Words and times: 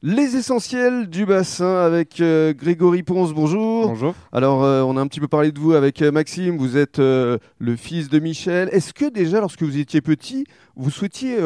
Les 0.00 0.36
essentiels 0.36 1.08
du 1.08 1.26
bassin 1.26 1.84
avec 1.84 2.20
euh, 2.20 2.54
Grégory 2.54 3.02
Ponce, 3.02 3.32
bonjour. 3.32 3.88
Bonjour. 3.88 4.14
Alors, 4.30 4.62
euh, 4.62 4.82
on 4.82 4.96
a 4.96 5.00
un 5.00 5.08
petit 5.08 5.18
peu 5.18 5.26
parlé 5.26 5.50
de 5.50 5.58
vous 5.58 5.72
avec 5.72 6.02
euh, 6.02 6.12
Maxime, 6.12 6.56
vous 6.56 6.76
êtes 6.76 6.98
le 6.98 7.40
fils 7.76 8.08
de 8.08 8.20
Michel. 8.20 8.68
Est-ce 8.70 8.94
que 8.94 9.10
déjà, 9.10 9.40
lorsque 9.40 9.64
vous 9.64 9.76
étiez 9.76 10.00
petit, 10.00 10.46
vous 10.76 10.90
souhaitiez 10.90 11.38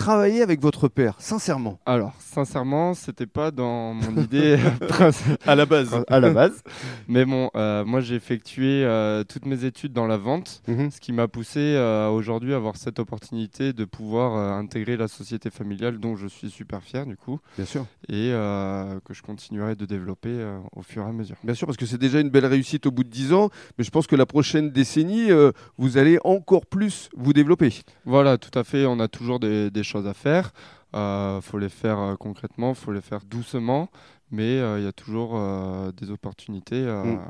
travailler 0.00 0.42
avec 0.42 0.60
votre 0.60 0.86
père, 0.88 1.16
sincèrement 1.18 1.80
Alors, 1.86 2.12
sincèrement, 2.20 2.94
c'était 2.94 3.26
pas 3.26 3.50
dans 3.50 3.94
mon 3.94 4.22
idée 4.22 4.56
princi- 4.88 5.36
À 5.46 5.56
la 5.56 5.66
base. 5.66 5.96
à 6.06 6.20
la 6.20 6.30
base. 6.30 6.62
Mais 7.08 7.24
bon, 7.24 7.50
euh, 7.56 7.84
moi 7.84 8.00
j'ai 8.00 8.14
effectué 8.14 8.84
euh, 8.84 9.24
toutes 9.24 9.46
mes 9.46 9.64
études 9.64 9.92
dans 9.92 10.06
la 10.06 10.16
vente, 10.18 10.62
Mhm. 10.68 10.90
ce 10.90 11.00
qui 11.00 11.12
m'a 11.12 11.26
poussé 11.28 11.60
euh, 11.60 12.08
aujourd'hui 12.10 12.52
à 12.52 12.56
avoir 12.56 12.76
cette 12.76 12.98
opportunité 12.98 13.72
de 13.72 13.84
pouvoir 13.84 14.36
euh, 14.36 14.52
intégrer 14.60 14.96
la 14.96 15.08
société 15.08 15.50
familiale 15.50 15.98
dont 15.98 16.14
je 16.14 16.26
suis 16.28 16.50
super 16.50 16.82
fier 16.82 17.06
du 17.06 17.16
coup 17.16 17.40
Bien 17.56 17.64
sûr. 17.66 17.86
et 18.08 18.30
euh, 18.32 19.00
que 19.04 19.14
je 19.14 19.22
continuerai 19.22 19.74
de 19.76 19.86
développer 19.86 20.28
euh, 20.28 20.58
au 20.76 20.82
fur 20.82 21.02
et 21.04 21.08
à 21.08 21.12
mesure. 21.12 21.36
Bien 21.42 21.54
sûr, 21.54 21.66
parce 21.66 21.78
que 21.78 21.86
c'est 21.86 21.98
déjà 21.98 22.20
une 22.20 22.30
belle 22.30 22.46
réussite 22.46 22.84
au 22.86 22.90
bout 22.90 23.02
de 23.02 23.08
10 23.10 23.32
ans, 23.32 23.48
mais 23.78 23.84
je 23.84 23.90
pense 23.90 24.06
que 24.06 24.14
la 24.14 24.26
prochaine 24.26 24.70
décennie, 24.70 25.30
euh, 25.32 25.52
vous 25.78 25.96
allez 25.96 26.18
encore 26.22 26.66
plus 26.66 27.08
vous 27.16 27.32
développer. 27.32 27.72
Voilà, 28.04 28.36
tout 28.36 28.56
à 28.56 28.62
fait, 28.62 28.84
on 28.84 29.00
a 29.00 29.08
toujours 29.08 29.40
des, 29.40 29.70
des 29.70 29.82
choses 29.86 30.06
à 30.06 30.14
faire. 30.14 30.52
Il 30.94 31.40
faut 31.42 31.58
les 31.58 31.68
faire 31.68 31.98
euh, 31.98 32.14
concrètement, 32.16 32.70
il 32.70 32.74
faut 32.76 32.92
les 32.92 33.00
faire 33.02 33.20
doucement, 33.28 33.88
mais 34.30 34.58
euh, 34.60 34.78
il 34.78 34.84
y 34.84 34.88
a 34.88 34.92
toujours 34.92 35.32
euh, 35.34 35.92
des 35.92 36.10
opportunités, 36.10 36.82
euh, 36.86 37.04
Mm. 37.04 37.20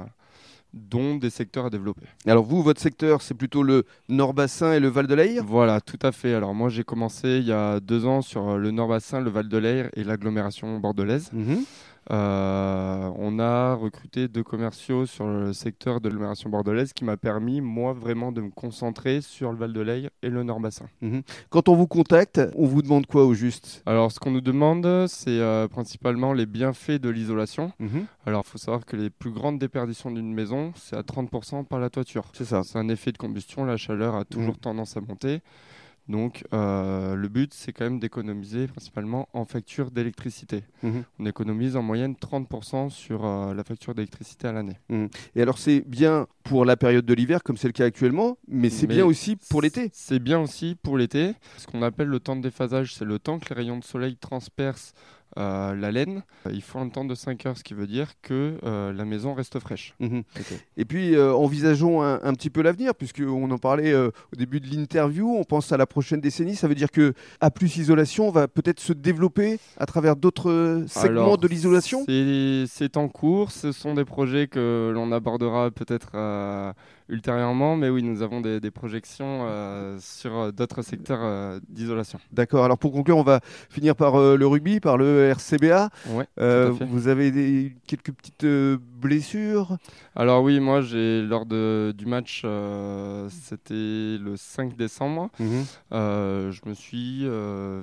dont 0.72 1.16
des 1.16 1.30
secteurs 1.30 1.66
à 1.66 1.70
développer. 1.70 2.06
Alors 2.26 2.44
vous, 2.44 2.62
votre 2.62 2.80
secteur, 2.80 3.22
c'est 3.22 3.34
plutôt 3.34 3.62
le 3.62 3.84
Nord-Bassin 4.08 4.72
et 4.74 4.80
le 4.80 4.88
Val 4.88 5.06
de 5.06 5.14
l'Aïr 5.14 5.42
Voilà, 5.44 5.80
tout 5.80 5.98
à 6.02 6.12
fait. 6.12 6.34
Alors 6.34 6.54
moi 6.54 6.68
j'ai 6.68 6.84
commencé 6.84 7.38
il 7.38 7.46
y 7.46 7.52
a 7.52 7.80
deux 7.80 8.04
ans 8.06 8.20
sur 8.22 8.50
euh, 8.50 8.56
le 8.58 8.70
Nord-Bassin, 8.70 9.20
le 9.20 9.30
Val 9.30 9.48
de 9.48 9.56
l'Air 9.58 9.90
et 9.94 10.04
l'agglomération 10.04 10.78
bordelaise. 10.78 11.30
Mhm. 11.32 11.64
Euh, 12.12 13.10
on 13.16 13.38
a 13.38 13.74
recruté 13.74 14.28
deux 14.28 14.42
commerciaux 14.42 15.06
sur 15.06 15.26
le 15.26 15.52
secteur 15.52 16.00
de 16.00 16.08
l'agglomération 16.08 16.48
bordelaise 16.50 16.92
qui 16.92 17.04
m'a 17.04 17.16
permis, 17.16 17.60
moi, 17.60 17.92
vraiment 17.92 18.32
de 18.32 18.40
me 18.40 18.50
concentrer 18.50 19.20
sur 19.20 19.50
le 19.52 19.58
Val 19.58 19.72
de 19.72 19.80
l'Air 19.80 20.10
et 20.22 20.28
le 20.28 20.42
Nord-Bassin. 20.42 20.86
Quand 21.50 21.68
on 21.68 21.74
vous 21.74 21.86
contacte, 21.86 22.40
on 22.54 22.66
vous 22.66 22.82
demande 22.82 23.06
quoi 23.06 23.24
au 23.24 23.34
juste? 23.34 23.82
Alors, 23.86 24.12
ce 24.12 24.20
qu'on 24.20 24.30
nous 24.30 24.40
demande, 24.40 25.06
c'est 25.08 25.40
euh, 25.40 25.68
principalement 25.68 26.32
les 26.32 26.46
bienfaits 26.46 27.00
de 27.00 27.08
l'isolation. 27.08 27.72
Alors, 28.24 28.42
il 28.46 28.50
faut 28.50 28.58
savoir 28.58 28.84
que 28.84 28.96
les 28.96 29.10
plus 29.10 29.30
grandes 29.30 29.58
déperditions 29.58 30.10
d'une 30.10 30.32
maison, 30.32 30.72
c'est 30.76 30.96
à 30.96 31.02
30% 31.02 31.64
par 31.64 31.78
la 31.80 31.90
toiture. 31.90 32.24
C'est 32.32 32.44
ça. 32.44 32.62
C'est 32.62 32.78
un 32.78 32.88
effet 32.88 33.12
de 33.12 33.18
combustion, 33.18 33.64
la 33.64 33.76
chaleur 33.76 34.14
a 34.16 34.24
toujours 34.24 34.54
Mhm. 34.54 34.60
tendance 34.60 34.96
à 34.96 35.00
monter. 35.00 35.40
Donc, 36.08 36.44
euh, 36.52 37.16
le 37.16 37.28
but, 37.28 37.52
c'est 37.52 37.72
quand 37.72 37.84
même 37.84 37.98
d'économiser 37.98 38.68
principalement 38.68 39.28
en 39.32 39.44
facture 39.44 39.90
d'électricité. 39.90 40.62
Mhm. 40.82 41.04
On 41.18 41.26
économise 41.26 41.76
en 41.76 41.82
moyenne 41.82 42.14
30% 42.14 42.90
sur 42.90 43.24
euh, 43.24 43.54
la 43.54 43.64
facture 43.64 43.94
d'électricité 43.94 44.48
à 44.48 44.52
l'année. 44.52 44.78
Et 45.34 45.42
alors 45.42 45.58
c'est 45.58 45.80
bien 45.86 46.26
pour 46.44 46.64
la 46.64 46.76
période 46.76 47.04
de 47.04 47.14
l'hiver, 47.14 47.42
comme 47.42 47.56
c'est 47.56 47.68
le 47.68 47.72
cas 47.72 47.84
actuellement, 47.84 48.38
mais 48.48 48.70
c'est 48.70 48.86
bien 48.86 49.04
aussi 49.04 49.36
pour 49.36 49.62
l'été. 49.62 49.90
C'est 49.92 50.18
bien 50.18 50.40
aussi 50.40 50.76
pour 50.80 50.96
l'été. 50.96 51.32
Ce 51.56 51.66
qu'on 51.66 51.82
appelle 51.82 52.08
le 52.08 52.20
temps 52.20 52.36
de 52.36 52.42
déphasage, 52.42 52.94
c'est 52.94 53.04
le 53.04 53.18
temps 53.18 53.38
que 53.38 53.48
les 53.48 53.56
rayons 53.56 53.78
de 53.78 53.84
soleil 53.84 54.16
transpercent 54.16 54.92
euh, 55.38 55.74
la 55.74 55.90
laine. 55.90 56.22
Il 56.50 56.62
faut 56.62 56.78
un 56.78 56.88
temps 56.88 57.04
de 57.04 57.14
5 57.14 57.46
heures, 57.46 57.56
ce 57.58 57.64
qui 57.64 57.74
veut 57.74 57.86
dire 57.86 58.12
que 58.22 58.58
euh, 58.64 58.92
la 58.92 59.04
maison 59.04 59.34
reste 59.34 59.58
fraîche. 59.58 59.94
Mhm. 60.00 60.22
Et 60.76 60.84
puis 60.84 61.14
euh, 61.14 61.32
envisageons 61.34 62.02
un, 62.02 62.20
un 62.22 62.32
petit 62.34 62.50
peu 62.50 62.62
l'avenir, 62.62 62.94
puisqu'on 62.94 63.50
en 63.50 63.58
parlait 63.58 63.92
euh, 63.92 64.10
au 64.32 64.36
début 64.36 64.60
de 64.60 64.66
l'interview, 64.68 65.34
on 65.36 65.44
pense 65.44 65.72
à 65.72 65.76
la 65.76 65.86
prochaine 65.86 66.20
décennie, 66.20 66.54
ça 66.56 66.68
veut 66.68 66.74
dire 66.74 66.90
que 66.90 67.12
A 67.40 67.50
plus 67.50 67.76
isolation 67.76 68.30
va 68.30 68.48
peut-être 68.48 68.80
se 68.80 68.92
développer 68.92 69.58
à 69.78 69.86
travers 69.86 70.16
d'autres 70.16 70.84
segments 70.88 71.22
Alors, 71.22 71.38
de 71.38 71.48
l'isolation? 71.48 72.04
c'est- 72.06 72.96
en 72.96 73.08
cours. 73.08 73.50
Ce 73.50 73.72
sont 73.72 73.94
des 73.94 74.04
projets 74.04 74.46
que 74.46 74.90
l'on 74.94 75.12
abordera 75.12 75.70
peut-être 75.70 76.12
ultérieurement. 77.08 77.76
Mais 77.76 77.88
oui, 77.90 78.02
nous 78.02 78.22
avons 78.22 78.40
des, 78.40 78.60
des 78.60 78.70
projections 78.70 79.46
euh, 79.48 79.96
sur 80.00 80.52
d'autres 80.52 80.82
secteurs 80.82 81.20
euh, 81.22 81.60
d'isolation. 81.68 82.18
D'accord, 82.32 82.64
alors 82.64 82.78
pour 82.78 82.92
conclure, 82.92 83.16
on 83.18 83.22
va 83.22 83.40
finir 83.70 83.94
par 83.96 84.16
euh, 84.16 84.36
le 84.36 84.46
rugby, 84.46 84.80
par 84.80 84.96
le 84.96 85.25
RCBA. 85.28 85.90
Ouais, 86.10 86.26
Euh, 86.38 86.72
vous 86.80 87.08
avez 87.08 87.30
des- 87.30 87.74
quelques 87.86 88.12
petites 88.12 88.44
euh, 88.44 88.78
blessures? 89.00 89.76
Alors 90.14 90.42
oui, 90.42 90.60
moi, 90.60 90.80
j'ai 90.80 91.22
lors 91.22 91.46
de, 91.46 91.92
du 91.96 92.06
match, 92.06 92.42
euh, 92.44 93.28
c'était 93.30 93.74
le 94.22 94.34
5 94.36 94.76
décembre. 94.76 95.30
Euh, 95.92 96.50
je 96.52 96.60
me 96.68 96.74
suis 96.74 97.26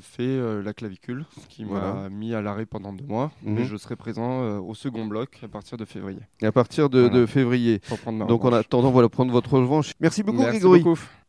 fait 0.01 0.61
la 0.63 0.73
clavicule, 0.73 1.25
ce 1.41 1.47
qui 1.47 1.63
Voilà. 1.63 1.93
m'a 1.93 2.09
mis 2.09 2.33
à 2.33 2.41
l'arrêt 2.41 2.65
pendant 2.65 2.93
deux 2.93 3.05
mois. 3.05 3.31
Mhm. 3.43 3.53
Mais 3.55 3.65
je 3.65 3.77
serai 3.77 3.95
présent 3.95 4.59
au 4.59 4.73
second 4.75 5.05
bloc 5.05 5.39
à 5.43 5.47
partir 5.47 5.77
de 5.77 5.85
février 5.85 6.19
Et 6.41 6.45
à 6.45 6.51
partir 6.51 6.89
de, 6.89 7.01
Voilà. 7.01 7.15
de 7.15 7.25
février. 7.25 7.79
pour 7.87 7.97
Donc 8.27 8.43
en 8.43 8.47
revanche. 8.47 8.59
attendant, 8.65 8.91
voilà, 8.91 9.09
prendre 9.09 9.31
votre 9.31 9.53
revanche. 9.57 9.91
Merci 9.99 10.23
beaucoup 10.23 10.39
Merci 10.39 10.59
Grégory. 10.59 10.79
beaucoup. 10.83 10.99